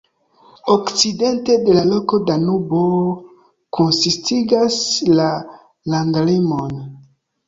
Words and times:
Okcidente 0.75 1.57
de 1.65 1.73
la 1.77 1.83
loko 1.89 2.19
Danubo 2.29 2.79
konsistigas 3.79 4.79
la 5.21 5.27
landlimon. 5.95 6.73